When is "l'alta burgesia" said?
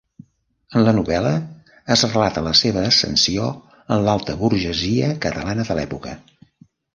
4.09-5.13